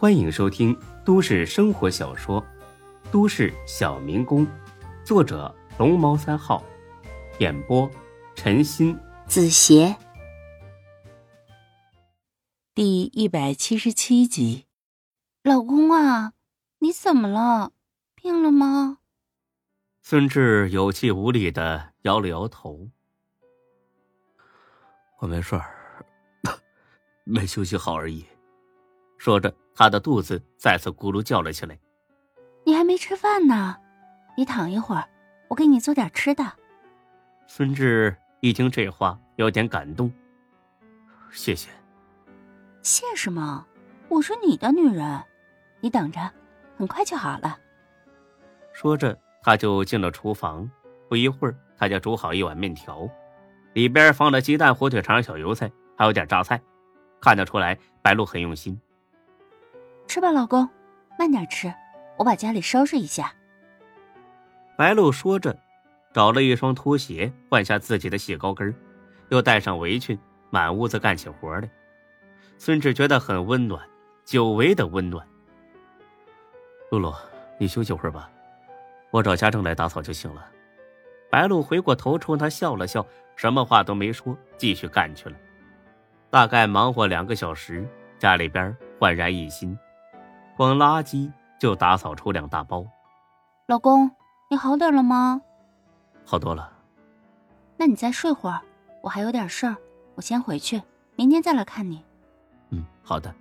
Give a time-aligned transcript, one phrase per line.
[0.00, 0.74] 欢迎收听
[1.04, 2.42] 都市生活小说
[3.12, 4.46] 《都市小民工》，
[5.04, 6.64] 作者龙猫三号，
[7.38, 7.86] 演播
[8.34, 9.94] 陈鑫、子邪，
[12.74, 14.64] 第一百七十七集。
[15.42, 16.32] 老公啊，
[16.78, 17.72] 你怎么了？
[18.14, 19.00] 病了吗？
[20.00, 22.88] 孙志有气无力的摇了摇头。
[25.18, 26.06] 我没事儿，
[27.24, 28.24] 没休息好而已。
[29.20, 31.78] 说着，他的肚子再次咕噜叫了起来。
[32.64, 33.76] 你还没吃饭呢，
[34.34, 35.06] 你躺一会儿，
[35.48, 36.42] 我给你做点吃的。
[37.46, 40.10] 孙志一听这话，有点感动。
[41.30, 41.68] 谢谢。
[42.80, 43.66] 谢什么？
[44.08, 45.22] 我是你的女人，
[45.82, 46.18] 你等着，
[46.78, 47.58] 很快就好了。
[48.72, 50.68] 说着，他就进了厨房。
[51.10, 53.06] 不一会儿，他就煮好一碗面条。
[53.74, 56.58] 里边放了鸡蛋、火腿肠、小油菜，还有点榨菜，
[57.20, 58.80] 看得出来白露很用心。
[60.10, 60.68] 吃吧，老公，
[61.16, 61.72] 慢点吃，
[62.16, 63.32] 我把家里收拾一下。
[64.76, 65.56] 白露说着，
[66.12, 68.74] 找了一双拖鞋，换下自己的细高跟，
[69.28, 70.18] 又戴上围裙，
[70.50, 71.70] 满屋子干起活来。
[72.58, 73.80] 孙志觉得很温暖，
[74.24, 75.24] 久违的温暖。
[76.90, 77.14] 露露，
[77.56, 78.28] 你休息会儿吧，
[79.12, 80.44] 我找家政来打扫就行了。
[81.30, 83.06] 白露回过头冲他笑了笑，
[83.36, 85.36] 什么话都没说，继续干去了。
[86.30, 89.78] 大概忙活两个小时，家里边焕然一新，
[90.60, 92.84] 光垃圾就打扫出两大包。
[93.66, 94.10] 老公，
[94.50, 95.40] 你好点了吗？
[96.22, 96.70] 好多了。
[97.78, 98.60] 那你再睡会儿，
[99.00, 99.74] 我还有点事儿，
[100.16, 100.82] 我先回去，
[101.16, 102.04] 明天再来看你。
[102.68, 103.34] 嗯，好的。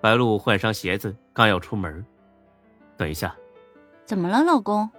[0.00, 2.04] 白露换上鞋子，刚要出门，
[2.96, 3.32] 等一下。
[4.04, 4.90] 怎么了，老公？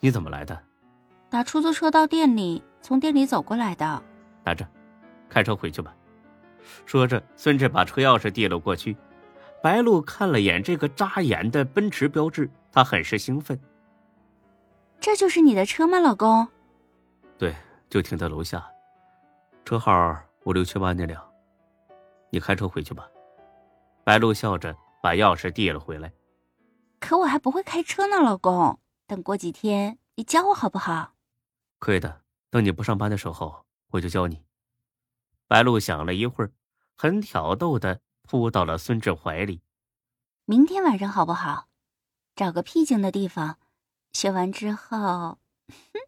[0.00, 0.58] 你怎么来的？
[1.28, 4.02] 打出租车到店里，从店里走过来的。
[4.42, 4.66] 拿着，
[5.28, 5.94] 开车回去吧。
[6.86, 8.96] 说着，孙志把车钥匙递了过去。
[9.66, 13.60] 白露看了眼这个扎眼的奔驰标志，她很是兴奋。
[15.00, 16.46] 这就是你的车吗，老公？
[17.36, 17.52] 对，
[17.90, 18.64] 就停在楼下，
[19.64, 21.20] 车号五六七八那辆。
[22.30, 23.08] 你开车回去吧。
[24.04, 26.12] 白露笑着把钥匙递了回来。
[27.00, 28.78] 可我还不会开车呢，老公。
[29.08, 31.14] 等过几天，你教我好不好？
[31.80, 32.20] 可以的，
[32.50, 34.44] 等你不上班的时候，我就教你。
[35.48, 36.52] 白露想了一会儿，
[36.96, 39.60] 很挑逗的扑到了孙志怀里。
[40.48, 41.66] 明天晚上好不好？
[42.36, 43.58] 找个僻静的地方，
[44.12, 45.98] 学完之后，哼。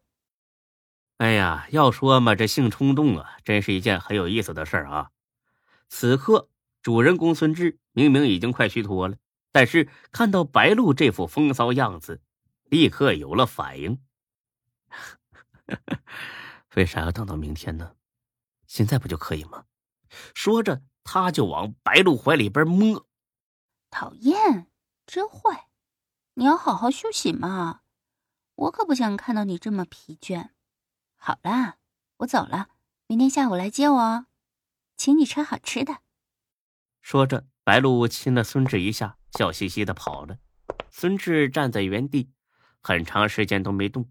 [1.17, 5.11] 哎呀，要说嘛，这性冲动啊，真是一件很有意思的事儿啊。
[5.89, 6.49] 此刻，
[6.83, 9.17] 主人公孙志明明已经快虚脱了，
[9.51, 12.23] 但是看到白露这副风骚样子，
[12.63, 14.01] 立刻有了反应。
[16.77, 17.97] 为啥要等到明天呢？
[18.69, 19.65] 现在不就可以吗？
[20.33, 23.08] 说着，他就往白露怀里边摸。
[23.91, 24.67] 讨厌，
[25.07, 25.69] 真坏！
[26.35, 27.81] 你要好好休息嘛，
[28.55, 30.51] 我可不想看到你这么疲倦。
[31.17, 31.77] 好啦，
[32.19, 32.69] 我走了，
[33.07, 34.27] 明天下午来接我哦，
[34.97, 35.99] 请你吃好吃的。
[37.01, 40.39] 说着，白露亲了孙志一下，笑嘻嘻的跑了。
[40.91, 42.31] 孙志站在原地，
[42.81, 44.11] 很长时间都没动。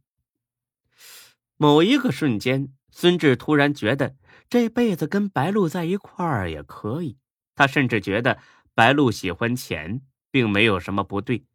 [1.58, 4.16] 某一个瞬间，孙志突然觉得
[4.50, 7.18] 这辈子跟白露在一块儿也可以。
[7.56, 8.40] 他甚至觉得
[8.78, 11.48] 白露喜欢钱，并没有什么不对，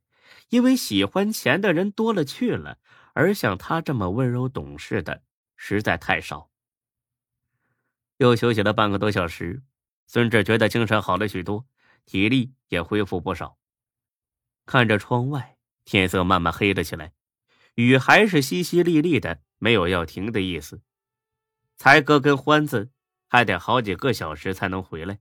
[0.49, 2.79] 因为喜欢钱的人多了去了，
[3.15, 5.23] 而像他这么温柔懂事的
[5.57, 6.51] 实在太少。
[8.17, 9.63] 又休息了半个多小时，
[10.09, 11.65] 孙志觉得精神好了许多，
[12.07, 13.57] 体力也恢复不少。
[14.67, 17.13] 看着窗外，天色慢慢黑了起来，
[17.77, 19.43] 雨还是淅淅沥沥的。
[19.59, 20.83] 没有要停的意思，
[21.77, 22.91] 才哥跟欢子
[23.29, 25.21] 还得好几个小时才能回来，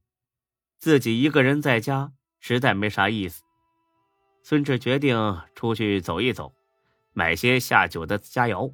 [0.82, 3.44] 自己一个人在家实在没啥意思。
[4.42, 6.56] 孙志决定出去走一走，
[7.14, 8.74] 买些下酒的佳肴，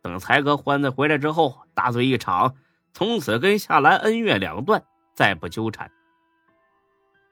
[0.00, 2.54] 等才哥欢子回来之后大醉一场，
[2.92, 4.84] 从此跟夏兰恩怨两断，
[5.16, 5.90] 再不纠缠。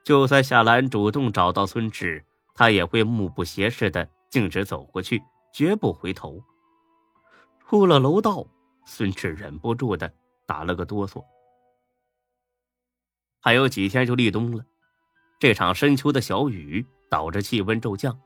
[0.02, 5.22] 就算夏兰主动找到孙志，他也会目不斜视的径直走过去，
[5.52, 6.42] 绝不回头。
[7.68, 8.44] 出了楼道，
[8.84, 10.12] 孙志忍不住的
[10.46, 11.24] 打了个哆嗦。
[13.46, 14.64] 还有几天就立冬了，
[15.38, 18.18] 这场深秋的小雨导致气温骤降，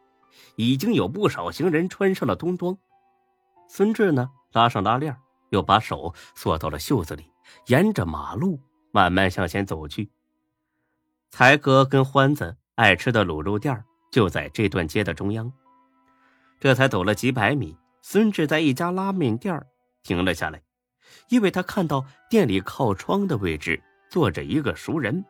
[0.57, 2.75] 已经有不少行人穿上了冬装。
[3.69, 5.15] 孙志呢，拉上拉链，
[5.51, 7.31] 又把手缩到了袖子里，
[7.67, 8.59] 沿着马路
[8.93, 10.11] 慢慢向前走去。
[11.29, 15.53] 才哥跟欢子爱吃的卤肉店就在这段街的中央。
[16.59, 17.77] 这才走了几百米。
[18.01, 19.63] 孙志在一家拉面店
[20.03, 20.63] 停了下来，
[21.29, 25.25] 因为他看到店里靠窗的位置坐着一个熟人。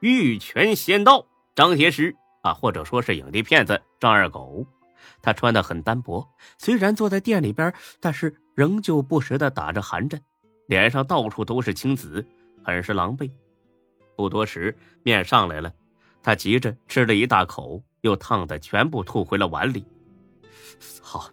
[0.00, 4.66] 玉泉仙道张铁石啊，或者说是影帝骗子张二狗。
[5.20, 6.26] 他穿的很单薄，
[6.56, 10.22] 虽然坐在店里边，但是仍旧不时的打着寒颤，
[10.66, 12.26] 脸上到处都是青紫，
[12.64, 13.30] 很是狼狈。
[14.16, 15.72] 不多时，面上来了，
[16.22, 19.84] 他急着吃了一大口，又烫的全部吐回了碗里。
[21.02, 21.28] 好，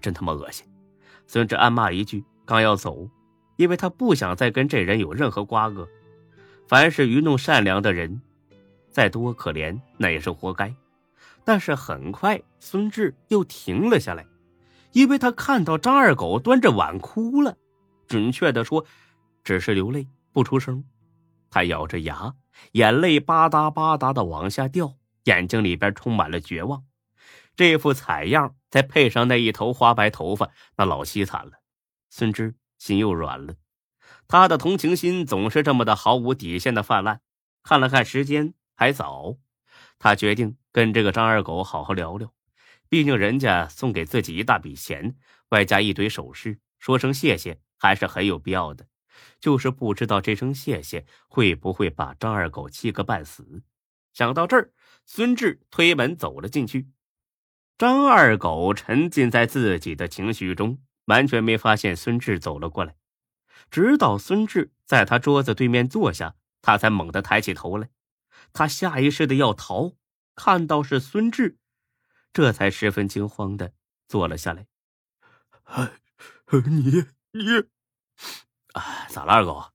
[0.00, 0.66] 真他妈恶心！
[1.26, 3.08] 孙志暗骂一句，刚要走，
[3.62, 5.88] 因为他不想再跟这人有任何瓜葛。
[6.66, 8.20] 凡是愚弄善良的人，
[8.90, 10.74] 再多可怜，那也是活该。
[11.44, 14.26] 但是很快，孙志又停了下来，
[14.90, 17.56] 因为他看到张二狗端着碗哭了，
[18.08, 18.84] 准确的说，
[19.44, 20.82] 只是流泪不出声。
[21.48, 22.34] 他咬着牙，
[22.72, 26.82] 眼泪吧嗒吧嗒的往下掉，眼睛里边充满了绝望。
[27.54, 31.52] 这副惨样，再配上那一头花白头发，那老凄惨了。
[32.10, 33.54] 孙志心又软了，
[34.26, 37.20] 他的同情心总是这么的毫无底线的泛滥。
[37.62, 39.36] 看了看时间，还早。
[40.00, 42.34] 他决定跟这个张二狗好好聊聊，
[42.88, 45.14] 毕竟人家送给自己一大笔钱，
[45.50, 48.88] 外加一堆首饰，说声谢谢还是很有必要的。
[49.38, 53.62] 就是不知道这声谢谢会不会把张二狗气个半死。
[54.12, 54.72] 想到这儿，
[55.06, 56.88] 孙志推门走了进去。
[57.78, 62.96] 张二狗沉浸在自己的情绪中，完全没发现孙志走了过来。
[63.70, 67.90] 直到孙志在他桌子对面坐下，他才猛地抬起头来。
[68.52, 69.94] 他下意识的要逃，
[70.34, 71.58] 看到是孙志，
[72.32, 73.72] 这才十分惊慌的
[74.08, 74.66] 坐了下来。
[75.64, 75.92] 哎，
[76.66, 77.42] 你你，
[78.74, 79.72] 啊，咋了，二狗？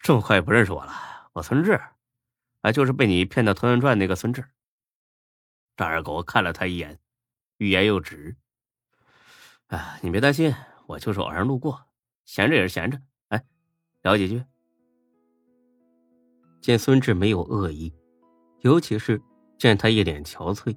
[0.00, 0.92] 这么快不认识我了？
[1.32, 1.80] 我孙志，
[2.60, 4.44] 啊，就是被你骗到团团转那个孙志。
[5.76, 7.00] 张二狗看了他一眼，
[7.56, 8.36] 欲言又止。
[10.02, 10.54] 你别担心，
[10.86, 11.80] 我就是偶然路过，
[12.24, 13.00] 闲着也是闲着。
[13.28, 13.44] 哎，
[14.02, 14.42] 聊几句。
[16.60, 17.92] 见孙志没有恶意，
[18.60, 19.20] 尤其是
[19.58, 20.76] 见他一脸憔悴，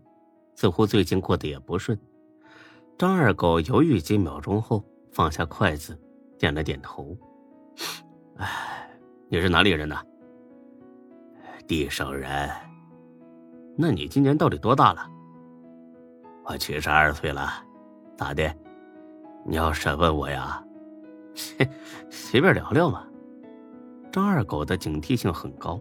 [0.56, 1.98] 似乎最近过得也不顺。
[2.98, 5.98] 张二狗犹豫几秒钟后放下筷子，
[6.38, 7.18] 点了点头
[8.38, 8.90] ：“哎，
[9.30, 9.96] 你是哪里人呢？
[11.68, 12.50] 地上人。
[13.78, 15.08] 那你今年到底多大了？
[16.46, 17.64] 我七十二岁了。
[18.18, 18.52] 咋的？
[19.48, 20.62] 你要审问我呀？
[22.10, 23.04] 随便聊聊嘛。”
[24.12, 25.80] 张二狗的警惕性很高，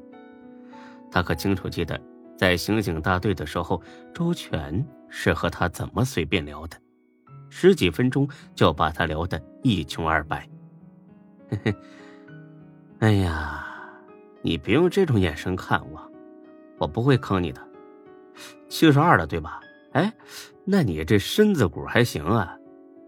[1.11, 2.01] 他可清楚记得，
[2.37, 3.83] 在刑警大队的时候，
[4.15, 6.77] 周全是和他怎么随便聊的，
[7.49, 10.49] 十几分钟就把他聊得一穷二白。
[11.49, 11.75] 嘿嘿，
[13.01, 13.67] 哎呀，
[14.43, 16.11] 你别用这种眼神看我，
[16.79, 17.61] 我不会坑你的。
[18.69, 19.61] 七十二了，对吧？
[19.93, 20.13] 哎，
[20.65, 22.57] 那你这身子骨还行啊？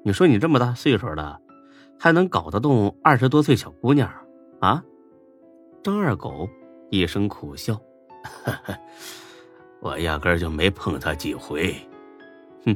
[0.09, 1.39] 你说你这么大岁数了，
[2.01, 4.11] 还能搞得动二十多岁小姑娘
[4.59, 4.83] 啊？
[5.83, 6.49] 张二狗
[6.89, 7.79] 一声苦笑
[9.83, 11.77] ：“我压根就没碰他几回。
[12.65, 12.75] ”“哼，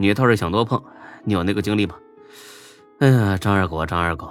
[0.00, 0.82] 你倒是想多碰，
[1.22, 1.94] 你有那个精力吗
[2.98, 4.28] ？”“哎呀，张二狗，张二狗，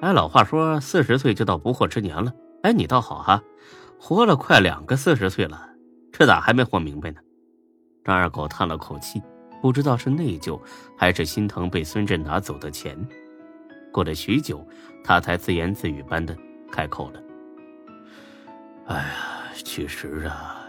[0.00, 2.34] 哎，老话说四十岁就到不惑之年了。
[2.64, 3.40] 哎，你倒好哈，
[3.96, 5.70] 活了快两个四十岁了，
[6.10, 7.20] 这咋还没活明白呢？”
[8.04, 9.22] 张二狗叹了口气，
[9.60, 10.60] 不知道是内疚
[10.96, 12.96] 还是心疼被孙振拿走的钱。
[13.92, 14.66] 过了许久，
[15.04, 16.36] 他才自言自语般的
[16.70, 17.20] 开口了。
[18.86, 20.64] 哎呀，其实啊，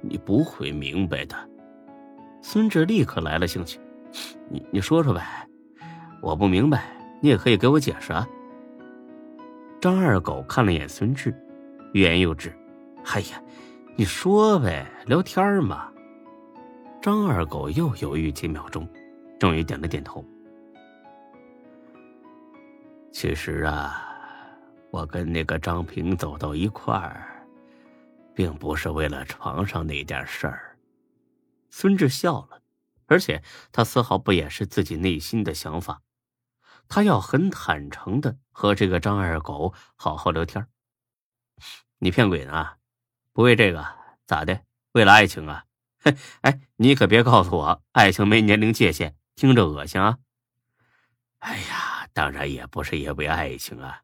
[0.00, 1.36] 你不会明白的。
[2.42, 3.78] 孙志立刻来了兴趣，
[4.50, 5.48] 你你说说呗，
[6.20, 6.84] 我不明白，
[7.20, 8.26] 你也可以给我解释啊。
[9.80, 11.34] 张二狗看了眼孙志，
[11.92, 12.52] 欲言又止。
[13.04, 13.42] 哎呀，
[13.96, 15.90] 你说呗，聊天嘛。
[17.04, 18.88] 张二狗又犹豫几秒钟，
[19.38, 20.24] 终于点了点头。
[23.12, 24.10] 其实啊。
[24.90, 27.46] 我跟那个张平走到一块儿，
[28.34, 30.78] 并不是为了床上那点事儿。
[31.68, 32.62] 孙志笑了，
[33.04, 36.00] 而且他丝毫不掩饰自己内心的想法，
[36.88, 40.66] 他要很坦诚的和这个张二狗好好聊天。
[41.98, 42.76] 你骗鬼呢？
[43.34, 43.84] 不为这个
[44.26, 44.62] 咋的？
[44.92, 45.66] 为了爱情啊？
[46.04, 50.18] 嘿， 哎，你可别告诉我爱情没年龄界限，听着恶心啊！
[51.38, 54.02] 哎呀，当然也不是因为爱情啊。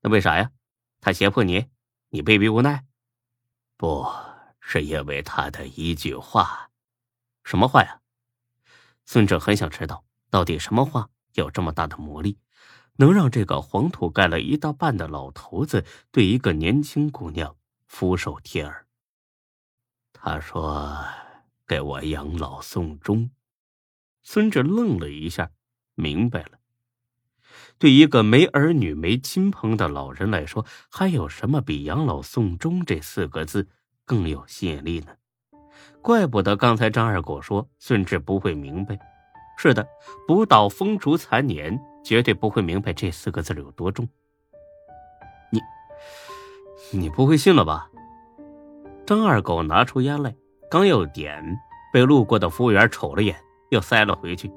[0.00, 0.52] 那为啥呀？
[1.00, 1.66] 他胁迫你，
[2.10, 2.84] 你被逼无奈？
[3.76, 4.08] 不
[4.60, 6.70] 是因为他的一句话。
[7.42, 8.00] 什么话呀？
[9.04, 12.38] 孙哲很想知道，到底什么话有这么大的魔力，
[12.98, 17.56] 能让这个黄土盖了一大半的老头子对一个年轻姑娘
[17.88, 18.86] 俯首帖耳？
[20.20, 20.96] 他说
[21.66, 23.30] ：“给我养老送终。”
[24.22, 25.50] 孙志愣了一下，
[25.94, 26.58] 明白了。
[27.78, 33.68] 对一个没儿女、没亲朋的老人来说，还有什么比养老送终这四个字
[34.04, 35.14] 更有吸引力呢。
[36.02, 38.98] 怪不得刚才张二狗说孙志不会明白。
[39.56, 39.86] 是的，
[40.26, 44.08] 不到风烛残年，绝对不会明白这四个字有多重。
[45.50, 45.60] 你，
[46.92, 47.88] 你不会信了吧？
[49.08, 50.34] 张二狗拿出烟来，
[50.70, 51.42] 刚要点，
[51.90, 53.34] 被路过的服务员瞅了眼，
[53.70, 54.52] 又塞了回去。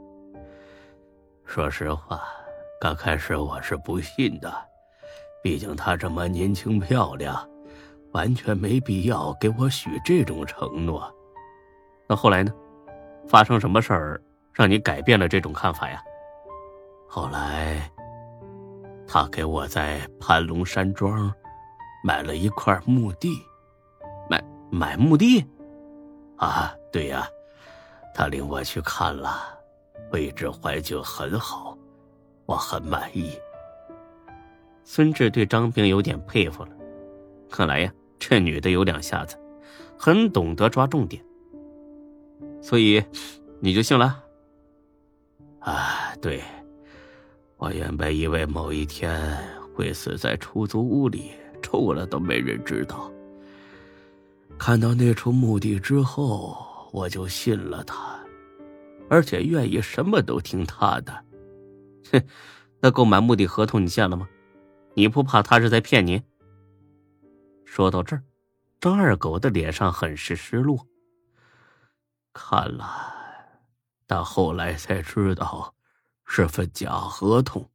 [1.46, 2.22] 说实话，
[2.78, 4.54] 刚开始我是不信的，
[5.42, 7.50] 毕竟她这么年轻漂亮，
[8.12, 11.10] 完全没必要给我许这种承诺。
[12.06, 12.52] 那后来呢？
[13.30, 14.22] 发生什么事儿？
[14.52, 16.04] 让你改变了这种看法呀？
[17.08, 17.90] 后来，
[19.08, 21.34] 他给我在盘龙山庄
[22.04, 23.42] 买了一块墓地，
[24.72, 25.46] 买墓地？
[26.38, 27.28] 啊，对呀，
[28.16, 29.60] 他领我去看了，
[30.12, 31.78] 位置环境很好，
[32.46, 33.38] 我很满意。
[34.84, 36.70] 孙志对张冰有点佩服了，
[37.50, 39.38] 看来呀，这女的有两下子，
[39.98, 41.24] 很懂得抓重点。
[42.62, 43.04] 所以，
[43.60, 44.24] 你就信了？
[45.60, 46.42] 啊，对，
[47.58, 49.38] 我原本以为某一天
[49.76, 53.12] 会死在出租屋里，臭了都没人知道。
[54.64, 56.56] 看到那处墓地之后，
[56.94, 58.24] 我就信了他，
[59.10, 61.12] 而且愿意什么都听他的。
[62.12, 62.24] 哼，
[62.80, 64.30] 那购买墓地合同你见了吗？
[64.94, 66.22] 你不怕他是在骗你？
[67.66, 68.22] 说到这儿，
[68.80, 70.86] 张二狗的脸上很是失落。
[72.32, 72.88] 看了。
[74.06, 75.74] 但后来才知道，
[76.24, 77.68] 是份假合同，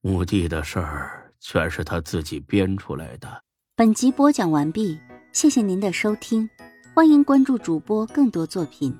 [0.00, 3.44] 墓地的事儿全是他自己编出来的。
[3.76, 4.98] 本集播讲完毕，
[5.34, 6.48] 谢谢您的收听，
[6.94, 8.96] 欢迎关注主播更多作品。